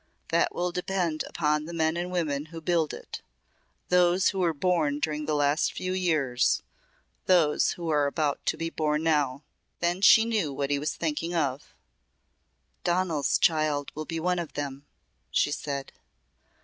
That 0.29 0.55
will 0.55 0.71
depend 0.71 1.23
upon 1.27 1.65
the 1.65 1.75
men 1.75 1.95
and 1.95 2.11
women 2.11 2.45
who 2.47 2.59
build 2.59 2.91
it. 2.91 3.21
Those 3.89 4.29
who 4.29 4.39
were 4.39 4.51
born 4.51 4.99
during 4.99 5.27
the 5.27 5.35
last 5.35 5.73
few 5.73 5.93
years 5.93 6.63
those 7.27 7.73
who 7.73 7.87
are 7.89 8.07
about 8.07 8.43
to 8.47 8.57
be 8.57 8.71
born 8.71 9.03
now." 9.03 9.43
Then 9.79 10.01
she 10.01 10.25
knew 10.25 10.51
what 10.51 10.71
he 10.71 10.79
was 10.79 10.95
thinking 10.95 11.35
of. 11.35 11.75
"Donal's 12.83 13.37
child 13.37 13.91
will 13.93 14.05
be 14.05 14.19
one 14.19 14.39
of 14.39 14.53
them," 14.53 14.87
she 15.29 15.51
said. 15.51 15.91